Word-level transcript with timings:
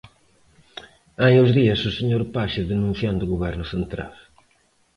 Hai 1.23 1.33
uns 1.41 1.51
días 1.59 1.81
o 1.89 1.95
señor 1.97 2.23
Page, 2.35 2.69
denunciando 2.71 3.21
o 3.23 3.31
Goberno 3.33 3.65
central. 3.73 4.13